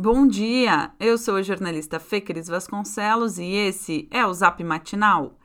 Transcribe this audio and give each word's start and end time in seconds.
Bom 0.00 0.28
dia, 0.28 0.92
eu 1.00 1.18
sou 1.18 1.34
a 1.34 1.42
jornalista 1.42 1.98
Fecris 1.98 2.46
Vasconcelos 2.46 3.36
e 3.36 3.46
esse 3.46 4.06
é 4.12 4.24
o 4.24 4.32
Zap 4.32 4.62
Matinal. 4.62 5.36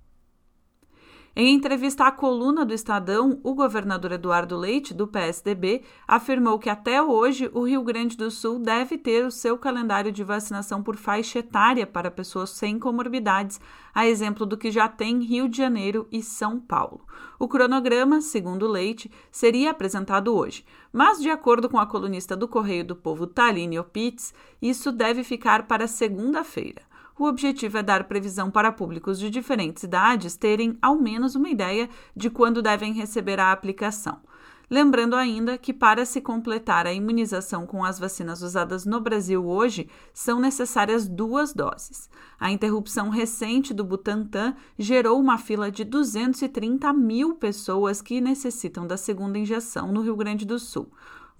Em 1.37 1.53
entrevista 1.53 2.05
à 2.05 2.13
coluna 2.13 2.65
do 2.65 2.73
Estadão, 2.73 3.41
o 3.43 3.55
governador 3.55 4.13
Eduardo 4.13 4.57
Leite, 4.57 4.95
do 4.95 5.09
PSDB, 5.09 5.83
afirmou 6.07 6.61
que 6.61 6.71
até 6.71 7.03
hoje 7.03 7.51
o 7.53 7.67
Rio 7.67 7.83
Grande 7.83 8.17
do 8.17 8.31
Sul 8.31 8.61
deve 8.61 8.97
ter 8.97 9.27
o 9.27 9.33
seu 9.33 9.59
calendário 9.59 10.13
de 10.13 10.23
vacinação 10.23 10.81
por 10.81 10.95
faixa 10.95 11.41
etária 11.41 11.89
para 11.89 12.09
pessoas 12.09 12.51
sem 12.51 12.79
comorbidades, 12.79 13.61
a 13.93 14.07
exemplo 14.07 14.47
do 14.47 14.57
que 14.57 14.71
já 14.71 14.87
tem 14.87 15.25
Rio 15.25 15.49
de 15.49 15.57
Janeiro 15.57 16.07
e 16.13 16.23
São 16.23 16.61
Paulo. 16.61 17.05
O 17.37 17.49
cronograma, 17.49 18.21
segundo 18.21 18.69
Leite, 18.69 19.11
seria 19.33 19.73
apresentado 19.73 20.33
hoje, 20.37 20.65
mas, 20.93 21.21
de 21.21 21.31
acordo 21.31 21.69
com 21.69 21.81
a 21.81 21.87
colunista 21.87 22.37
do 22.37 22.47
Correio 22.47 22.85
do 22.85 22.95
Povo, 22.95 23.27
Taline 23.27 23.77
Opitz, 23.77 24.33
isso 24.63 24.93
deve 24.93 25.25
ficar 25.25 25.67
para 25.67 25.89
segunda-feira. 25.89 26.94
O 27.17 27.27
objetivo 27.27 27.79
é 27.79 27.83
dar 27.83 28.05
previsão 28.05 28.51
para 28.51 28.73
públicos 28.73 29.21
de 29.21 29.31
diferentes 29.31 29.85
idades 29.85 30.37
terem 30.37 30.77
ao 30.83 30.97
menos 30.97 31.37
uma 31.37 31.49
ideia 31.49 31.89
de 32.15 32.29
quando 32.29 32.61
devem 32.61 32.93
receber 32.93 33.39
a 33.39 33.53
aplicação. 33.53 34.21
Lembrando 34.69 35.15
ainda 35.15 35.59
que, 35.59 35.73
para 35.73 36.05
se 36.07 36.21
completar 36.21 36.87
a 36.87 36.93
imunização 36.93 37.67
com 37.67 37.85
as 37.85 37.99
vacinas 37.99 38.43
usadas 38.43 38.85
no 38.85 39.01
Brasil 39.01 39.47
hoje, 39.47 39.89
são 40.13 40.41
necessárias 40.41 41.07
duas 41.07 41.53
doses. 41.53 42.09
A 42.41 42.51
interrupção 42.51 43.11
recente 43.11 43.75
do 43.75 43.85
Butantan 43.85 44.57
gerou 44.77 45.21
uma 45.21 45.39
fila 45.39 45.71
de 45.71 45.85
230 45.85 46.93
mil 46.95 47.37
pessoas 47.37 48.01
que 48.01 48.21
necessitam 48.21 48.87
da 48.87 48.97
segunda 48.97 49.39
injeção 49.39 49.93
no 49.93 50.01
Rio 50.01 50.17
Grande 50.17 50.47
do 50.47 50.59
Sul. 50.59 50.91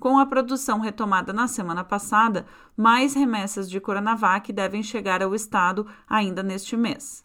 Com 0.05 0.19
a 0.19 0.27
produção 0.27 0.81
retomada 0.81 1.33
na 1.33 1.49
semana 1.49 1.83
passada, 1.83 2.45
mais 2.77 3.15
remessas 3.15 3.71
de 3.71 3.81
Coronavac 3.81 4.53
devem 4.53 4.83
chegar 4.83 5.23
ao 5.23 5.35
estado 5.35 5.87
ainda 6.07 6.43
neste 6.43 6.77
mês. 6.77 7.25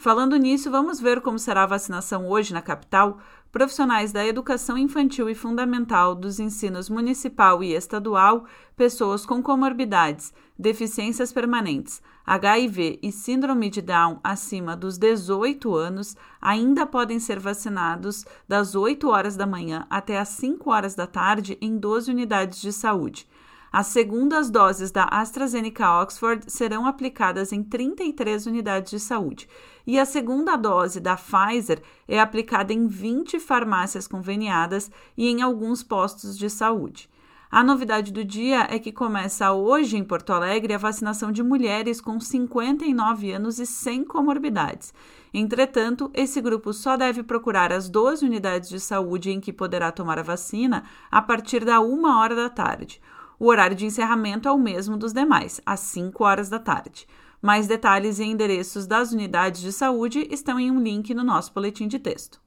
Falando 0.00 0.36
nisso, 0.36 0.70
vamos 0.70 1.00
ver 1.00 1.20
como 1.20 1.40
será 1.40 1.64
a 1.64 1.66
vacinação 1.66 2.28
hoje 2.28 2.54
na 2.54 2.62
capital. 2.62 3.18
Profissionais 3.50 4.12
da 4.12 4.24
educação 4.24 4.78
infantil 4.78 5.28
e 5.28 5.34
fundamental 5.34 6.14
dos 6.14 6.38
ensinos 6.38 6.88
municipal 6.88 7.64
e 7.64 7.74
estadual, 7.74 8.44
pessoas 8.76 9.26
com 9.26 9.42
comorbidades, 9.42 10.32
deficiências 10.56 11.32
permanentes, 11.32 12.00
HIV 12.24 13.00
e 13.02 13.10
síndrome 13.10 13.68
de 13.68 13.82
Down 13.82 14.20
acima 14.22 14.76
dos 14.76 14.98
18 14.98 15.74
anos 15.74 16.16
ainda 16.40 16.86
podem 16.86 17.18
ser 17.18 17.40
vacinados 17.40 18.24
das 18.46 18.76
8 18.76 19.08
horas 19.08 19.36
da 19.36 19.48
manhã 19.48 19.84
até 19.90 20.16
as 20.20 20.28
5 20.28 20.70
horas 20.70 20.94
da 20.94 21.08
tarde 21.08 21.58
em 21.60 21.76
12 21.76 22.08
unidades 22.12 22.60
de 22.60 22.72
saúde. 22.72 23.26
As 23.70 23.88
segundas 23.88 24.50
doses 24.50 24.90
da 24.90 25.04
AstraZeneca 25.04 26.00
Oxford 26.00 26.50
serão 26.50 26.86
aplicadas 26.86 27.52
em 27.52 27.62
33 27.62 28.46
unidades 28.46 28.90
de 28.90 28.98
saúde. 28.98 29.48
E 29.86 29.98
a 29.98 30.06
segunda 30.06 30.56
dose 30.56 31.00
da 31.00 31.16
Pfizer 31.16 31.82
é 32.06 32.18
aplicada 32.18 32.72
em 32.72 32.86
20 32.86 33.38
farmácias 33.38 34.08
conveniadas 34.08 34.90
e 35.16 35.28
em 35.28 35.42
alguns 35.42 35.82
postos 35.82 36.36
de 36.38 36.48
saúde. 36.48 37.10
A 37.50 37.64
novidade 37.64 38.12
do 38.12 38.22
dia 38.22 38.66
é 38.70 38.78
que 38.78 38.92
começa 38.92 39.52
hoje 39.52 39.96
em 39.96 40.04
Porto 40.04 40.34
Alegre 40.34 40.74
a 40.74 40.78
vacinação 40.78 41.32
de 41.32 41.42
mulheres 41.42 41.98
com 41.98 42.20
59 42.20 43.32
anos 43.32 43.58
e 43.58 43.64
sem 43.64 44.04
comorbidades. 44.04 44.92
Entretanto, 45.32 46.10
esse 46.12 46.42
grupo 46.42 46.74
só 46.74 46.94
deve 46.94 47.22
procurar 47.22 47.72
as 47.72 47.88
12 47.88 48.24
unidades 48.26 48.68
de 48.68 48.78
saúde 48.78 49.30
em 49.30 49.40
que 49.40 49.52
poderá 49.52 49.90
tomar 49.90 50.18
a 50.18 50.22
vacina 50.22 50.84
a 51.10 51.22
partir 51.22 51.64
da 51.64 51.80
1 51.80 52.04
hora 52.04 52.34
da 52.34 52.50
tarde. 52.50 53.00
O 53.38 53.46
horário 53.46 53.76
de 53.76 53.86
encerramento 53.86 54.48
é 54.48 54.52
o 54.52 54.58
mesmo 54.58 54.96
dos 54.96 55.12
demais, 55.12 55.60
às 55.64 55.80
5 55.80 56.24
horas 56.24 56.48
da 56.48 56.58
tarde. 56.58 57.06
Mais 57.40 57.68
detalhes 57.68 58.18
e 58.18 58.24
endereços 58.24 58.84
das 58.84 59.12
unidades 59.12 59.60
de 59.60 59.72
saúde 59.72 60.26
estão 60.30 60.58
em 60.58 60.72
um 60.72 60.80
link 60.80 61.14
no 61.14 61.22
nosso 61.22 61.52
boletim 61.54 61.86
de 61.86 62.00
texto. 62.00 62.40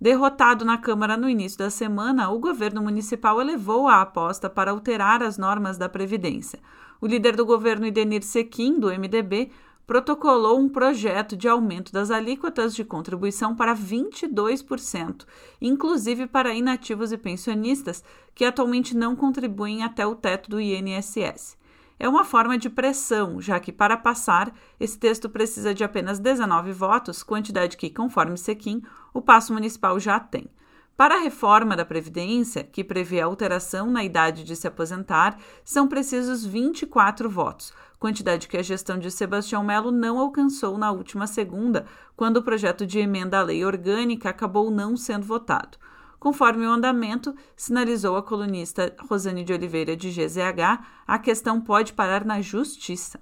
Derrotado 0.00 0.64
na 0.64 0.78
Câmara 0.78 1.16
no 1.16 1.28
início 1.28 1.58
da 1.58 1.70
semana, 1.70 2.30
o 2.30 2.38
governo 2.38 2.82
municipal 2.82 3.40
elevou 3.40 3.86
a 3.86 4.00
aposta 4.00 4.50
para 4.50 4.70
alterar 4.72 5.22
as 5.22 5.38
normas 5.38 5.78
da 5.78 5.88
Previdência. 5.88 6.60
O 7.00 7.06
líder 7.06 7.36
do 7.36 7.46
governo, 7.46 7.86
Idenir 7.86 8.22
Sequim, 8.24 8.78
do 8.78 8.88
MDB, 8.88 9.52
protocolou 9.88 10.60
um 10.60 10.68
projeto 10.68 11.34
de 11.34 11.48
aumento 11.48 11.90
das 11.90 12.10
alíquotas 12.10 12.74
de 12.74 12.84
contribuição 12.84 13.56
para 13.56 13.74
22%, 13.74 15.24
inclusive 15.62 16.26
para 16.26 16.54
inativos 16.54 17.10
e 17.10 17.16
pensionistas 17.16 18.04
que 18.34 18.44
atualmente 18.44 18.94
não 18.94 19.16
contribuem 19.16 19.82
até 19.82 20.06
o 20.06 20.14
teto 20.14 20.50
do 20.50 20.60
INSS 20.60 21.56
é 21.98 22.08
uma 22.08 22.24
forma 22.24 22.56
de 22.56 22.70
pressão, 22.70 23.40
já 23.40 23.58
que 23.58 23.72
para 23.72 23.96
passar, 23.96 24.54
esse 24.78 24.96
texto 24.96 25.28
precisa 25.28 25.74
de 25.74 25.82
apenas 25.82 26.18
19 26.18 26.70
votos, 26.72 27.22
quantidade 27.22 27.76
que, 27.76 27.90
conforme 27.90 28.38
Sequim, 28.38 28.82
o 29.12 29.20
passo 29.20 29.52
municipal 29.52 29.98
já 29.98 30.20
tem. 30.20 30.48
Para 30.98 31.14
a 31.14 31.20
reforma 31.20 31.76
da 31.76 31.84
Previdência, 31.84 32.64
que 32.64 32.82
prevê 32.82 33.20
alteração 33.20 33.88
na 33.88 34.02
idade 34.02 34.42
de 34.42 34.56
se 34.56 34.66
aposentar, 34.66 35.38
são 35.64 35.86
precisos 35.86 36.44
24 36.44 37.30
votos, 37.30 37.72
quantidade 38.00 38.48
que 38.48 38.56
a 38.56 38.62
gestão 38.64 38.98
de 38.98 39.08
Sebastião 39.08 39.62
Melo 39.62 39.92
não 39.92 40.18
alcançou 40.18 40.76
na 40.76 40.90
última 40.90 41.28
segunda, 41.28 41.86
quando 42.16 42.38
o 42.38 42.42
projeto 42.42 42.84
de 42.84 42.98
emenda 42.98 43.38
à 43.38 43.42
lei 43.44 43.64
orgânica 43.64 44.28
acabou 44.28 44.72
não 44.72 44.96
sendo 44.96 45.24
votado. 45.24 45.78
Conforme 46.18 46.66
o 46.66 46.70
andamento, 46.72 47.32
sinalizou 47.54 48.16
a 48.16 48.22
colunista 48.24 48.92
Rosane 49.08 49.44
de 49.44 49.52
Oliveira 49.52 49.96
de 49.96 50.10
GZH, 50.10 50.84
a 51.06 51.16
questão 51.20 51.60
pode 51.60 51.92
parar 51.92 52.24
na 52.24 52.40
Justiça. 52.40 53.20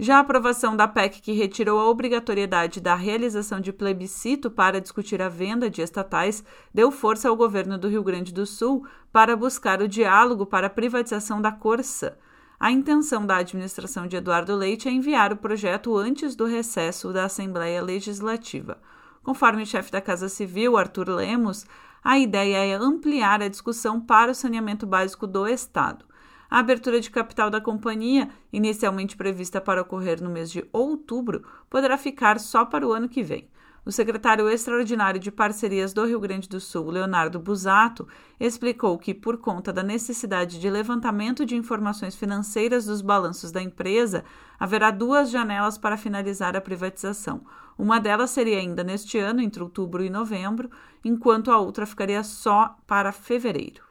Já 0.00 0.18
a 0.18 0.20
aprovação 0.20 0.76
da 0.76 0.86
PEC 0.86 1.20
que 1.20 1.32
retirou 1.32 1.80
a 1.80 1.88
obrigatoriedade 1.90 2.80
da 2.80 2.94
realização 2.94 3.60
de 3.60 3.72
plebiscito 3.72 4.48
para 4.48 4.80
discutir 4.80 5.20
a 5.20 5.28
venda 5.28 5.68
de 5.68 5.82
estatais 5.82 6.44
deu 6.72 6.92
força 6.92 7.28
ao 7.28 7.34
governo 7.34 7.76
do 7.76 7.88
Rio 7.88 8.04
Grande 8.04 8.32
do 8.32 8.46
Sul 8.46 8.86
para 9.12 9.36
buscar 9.36 9.82
o 9.82 9.88
diálogo 9.88 10.46
para 10.46 10.68
a 10.68 10.70
privatização 10.70 11.42
da 11.42 11.50
Corsa. 11.50 12.16
A 12.60 12.70
intenção 12.70 13.26
da 13.26 13.38
administração 13.38 14.06
de 14.06 14.14
Eduardo 14.14 14.54
Leite 14.54 14.88
é 14.88 14.92
enviar 14.92 15.32
o 15.32 15.36
projeto 15.36 15.96
antes 15.96 16.36
do 16.36 16.44
recesso 16.44 17.12
da 17.12 17.24
Assembleia 17.24 17.82
Legislativa. 17.82 18.78
Conforme 19.24 19.64
o 19.64 19.66
chefe 19.66 19.90
da 19.90 20.00
Casa 20.00 20.28
Civil, 20.28 20.76
Arthur 20.76 21.08
Lemos, 21.08 21.66
a 22.04 22.16
ideia 22.16 22.64
é 22.64 22.74
ampliar 22.74 23.42
a 23.42 23.48
discussão 23.48 24.00
para 24.00 24.30
o 24.30 24.34
saneamento 24.34 24.86
básico 24.86 25.26
do 25.26 25.44
Estado. 25.44 26.07
A 26.50 26.60
abertura 26.60 26.98
de 26.98 27.10
capital 27.10 27.50
da 27.50 27.60
companhia, 27.60 28.30
inicialmente 28.50 29.16
prevista 29.16 29.60
para 29.60 29.82
ocorrer 29.82 30.22
no 30.22 30.30
mês 30.30 30.50
de 30.50 30.66
outubro, 30.72 31.44
poderá 31.68 31.98
ficar 31.98 32.40
só 32.40 32.64
para 32.64 32.86
o 32.86 32.92
ano 32.92 33.08
que 33.08 33.22
vem. 33.22 33.50
O 33.84 33.92
secretário 33.92 34.48
extraordinário 34.48 35.20
de 35.20 35.30
parcerias 35.30 35.92
do 35.92 36.04
Rio 36.04 36.20
Grande 36.20 36.48
do 36.48 36.60
Sul, 36.60 36.90
Leonardo 36.90 37.38
Busato, 37.38 38.06
explicou 38.38 38.98
que, 38.98 39.14
por 39.14 39.38
conta 39.38 39.72
da 39.72 39.82
necessidade 39.82 40.60
de 40.60 40.68
levantamento 40.68 41.44
de 41.44 41.56
informações 41.56 42.14
financeiras 42.14 42.86
dos 42.86 43.00
balanços 43.00 43.50
da 43.50 43.62
empresa, 43.62 44.24
haverá 44.58 44.90
duas 44.90 45.30
janelas 45.30 45.78
para 45.78 45.96
finalizar 45.96 46.54
a 46.54 46.60
privatização. 46.60 47.42
Uma 47.78 47.98
delas 47.98 48.30
seria 48.30 48.58
ainda 48.58 48.84
neste 48.84 49.18
ano, 49.18 49.40
entre 49.40 49.62
outubro 49.62 50.04
e 50.04 50.10
novembro, 50.10 50.70
enquanto 51.04 51.50
a 51.50 51.58
outra 51.58 51.86
ficaria 51.86 52.22
só 52.22 52.76
para 52.86 53.12
fevereiro. 53.12 53.87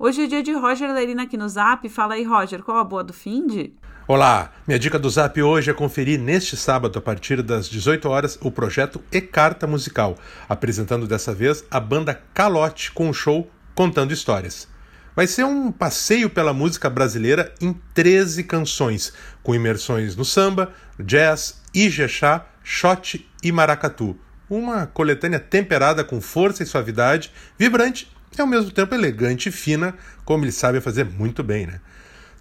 Hoje 0.00 0.22
é 0.22 0.26
dia 0.28 0.44
de 0.44 0.52
Roger 0.52 0.94
Lerina 0.94 1.24
aqui 1.24 1.36
no 1.36 1.48
Zap. 1.48 1.88
Fala 1.88 2.14
aí, 2.14 2.22
Roger, 2.22 2.62
qual 2.62 2.78
a 2.78 2.84
boa 2.84 3.02
do 3.02 3.12
fim 3.12 3.48
de? 3.48 3.72
Olá, 4.06 4.52
minha 4.64 4.78
dica 4.78 4.96
do 4.96 5.10
Zap 5.10 5.42
hoje 5.42 5.72
é 5.72 5.74
conferir 5.74 6.20
neste 6.20 6.56
sábado, 6.56 7.00
a 7.00 7.02
partir 7.02 7.42
das 7.42 7.68
18 7.68 8.08
horas, 8.08 8.38
o 8.40 8.48
projeto 8.48 9.02
E 9.10 9.20
Carta 9.20 9.66
Musical, 9.66 10.16
apresentando 10.48 11.04
dessa 11.08 11.34
vez 11.34 11.64
a 11.68 11.80
banda 11.80 12.14
Calote 12.32 12.92
com 12.92 13.10
o 13.10 13.12
show 13.12 13.50
Contando 13.74 14.12
Histórias. 14.12 14.68
Vai 15.16 15.26
ser 15.26 15.42
um 15.42 15.72
passeio 15.72 16.30
pela 16.30 16.52
música 16.52 16.88
brasileira 16.88 17.52
em 17.60 17.72
13 17.92 18.44
canções, 18.44 19.12
com 19.42 19.52
imersões 19.52 20.14
no 20.14 20.24
samba, 20.24 20.72
jazz, 21.00 21.60
ijexá, 21.74 22.46
shot 22.62 23.28
e 23.42 23.50
maracatu. 23.50 24.16
Uma 24.48 24.86
coletânea 24.86 25.40
temperada 25.40 26.04
com 26.04 26.20
força 26.20 26.62
e 26.62 26.66
suavidade, 26.66 27.32
vibrante 27.58 28.16
e 28.36 28.40
ao 28.40 28.46
mesmo 28.46 28.70
tempo 28.70 28.94
elegante 28.94 29.48
e 29.48 29.52
fina, 29.52 29.94
como 30.24 30.44
ele 30.44 30.52
sabe 30.52 30.80
fazer 30.80 31.04
muito 31.04 31.42
bem, 31.42 31.66
né? 31.66 31.80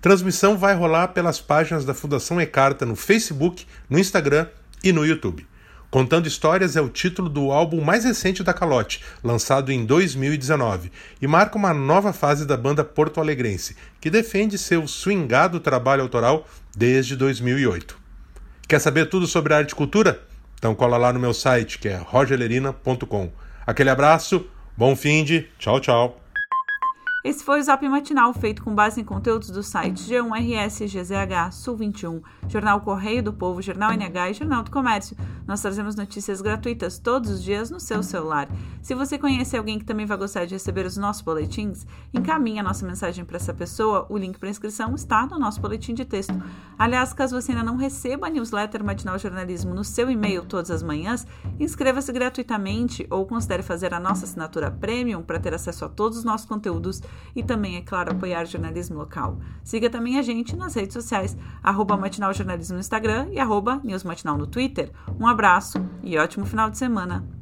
Transmissão 0.02 0.58
vai 0.58 0.76
rolar 0.76 1.10
pelas 1.10 1.42
páginas 1.42 1.84
da 1.84 1.94
Fundação 1.94 2.40
Ecarta 2.40 2.86
no 2.86 2.96
Facebook, 2.96 3.66
no 3.90 3.98
Instagram 3.98 4.48
e 4.84 4.92
no 4.92 5.06
YouTube. 5.06 5.46
Contando 5.90 6.28
Histórias 6.28 6.76
é 6.76 6.82
o 6.82 6.90
título 6.90 7.30
do 7.30 7.52
álbum 7.52 7.82
mais 7.82 8.04
recente 8.04 8.44
da 8.44 8.54
Calote, 8.54 9.04
lançado 9.24 9.72
em 9.72 9.86
2019, 9.86 10.92
e 11.22 11.28
marca 11.28 11.58
uma 11.58 11.74
nova 11.74 12.12
fase 12.12 12.46
da 12.46 12.58
banda 12.58 12.84
porto-alegrense, 12.84 13.76
que 14.00 14.10
defende 14.10 14.58
seu 14.58 14.86
swingado 14.86 15.60
trabalho 15.62 16.04
autoral 16.04 16.48
desde 16.76 17.16
2008. 17.16 17.98
Quer 18.68 18.80
saber 18.80 19.08
tudo 19.08 19.26
sobre 19.26 19.54
arte 19.54 19.72
e 19.72 19.76
cultura? 19.76 20.22
Então 20.60 20.76
cola 20.76 20.98
lá 20.98 21.14
no 21.14 21.20
meu 21.20 21.34
site, 21.34 21.80
que 21.80 21.88
é 21.88 21.96
rogerlerina.com. 21.98 23.32
Aquele 23.66 23.90
abraço, 23.90 24.46
bom 24.78 24.96
fim 24.96 25.24
de, 25.24 25.48
tchau, 25.58 25.80
tchau. 25.80 26.22
Esse 27.24 27.44
foi 27.44 27.60
o 27.60 27.64
Zap 27.64 27.86
Matinal, 27.90 28.34
feito 28.34 28.64
com 28.64 28.74
base 28.74 29.02
em 29.02 29.04
conteúdos 29.04 29.50
dos 29.50 29.68
sites 29.68 30.08
G1RS, 30.08 30.86
GZH, 30.88 31.52
Sul 31.52 31.76
21, 31.76 32.22
Jornal 32.48 32.80
Correio 32.80 33.22
do 33.22 33.34
Povo, 33.34 33.62
Jornal 33.62 33.92
NH 33.92 34.30
e 34.30 34.34
Jornal 34.34 34.64
do 34.64 34.72
Comércio. 34.72 35.18
Nós 35.48 35.62
trazemos 35.62 35.96
notícias 35.96 36.42
gratuitas 36.42 37.00
todos 37.00 37.32
os 37.32 37.42
dias 37.42 37.72
no 37.72 37.80
seu 37.80 38.04
celular. 38.04 38.50
Se 38.82 38.94
você 38.94 39.18
conhece 39.18 39.56
alguém 39.56 39.80
que 39.80 39.86
também 39.86 40.06
vai 40.06 40.18
gostar 40.18 40.46
de 40.46 40.54
receber 40.54 40.86
os 40.86 40.98
nossos 40.98 41.22
boletins, 41.22 41.86
encaminhe 42.14 42.60
a 42.60 42.64
nossa 42.64 42.86
mensagem 42.86 43.24
para 43.24 43.38
essa 43.38 43.54
pessoa. 43.54 44.06
O 44.10 44.18
link 44.18 44.38
para 44.38 44.50
inscrição 44.50 44.94
está 44.94 45.26
no 45.26 45.40
nosso 45.40 45.62
boletim 45.62 45.94
de 45.94 46.04
texto. 46.04 46.34
Aliás, 46.78 47.14
caso 47.14 47.40
você 47.40 47.54
ainda 47.54 47.64
não 47.64 47.78
receba 47.78 48.28
a 48.28 48.30
newsletter 48.30 48.84
Matinal 48.84 49.18
Jornalismo 49.18 49.74
no 49.74 49.84
seu 49.84 50.12
e-mail 50.12 50.44
todas 50.44 50.70
as 50.70 50.84
manhãs, 50.84 51.26
inscreva-se 51.60 52.12
gratuitamente 52.12 53.08
ou 53.10 53.26
considere 53.26 53.64
fazer 53.64 53.94
a 53.94 54.00
nossa 54.00 54.26
assinatura 54.26 54.70
premium 54.70 55.24
para 55.24 55.40
ter 55.40 55.54
acesso 55.54 55.86
a 55.86 55.90
todos 55.90 56.18
os 56.18 56.24
nossos 56.24 56.46
conteúdos 56.46 57.02
e 57.36 57.42
também, 57.42 57.78
é 57.78 57.82
claro, 57.82 58.12
apoiar 58.12 58.46
jornalismo 58.46 58.98
local. 58.98 59.40
Siga 59.64 59.90
também 59.90 60.20
a 60.20 60.22
gente 60.22 60.56
nas 60.56 60.76
redes 60.76 60.94
sociais, 60.94 61.38
arroba 61.64 61.96
Matinal 61.96 62.34
Jornalismo 62.34 62.76
no 62.76 62.80
Instagram 62.80 63.28
e 63.32 63.40
arroba 63.40 63.80
News 63.84 64.04
Matinal 64.04 64.38
no 64.38 64.46
Twitter. 64.46 64.92
Um 65.20 65.28
abraço 65.38 65.88
e 66.02 66.18
ótimo 66.18 66.48
final 66.48 66.68
de 66.68 66.80
semana. 66.80 67.37